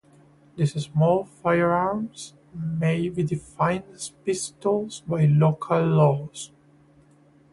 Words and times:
These 0.55 0.85
small 0.85 1.25
firearms 1.25 2.33
may 2.55 3.07
be 3.09 3.21
defined 3.21 3.83
as 3.93 4.09
pistols 4.25 5.01
by 5.01 5.25
local 5.25 5.85
laws. 5.85 6.51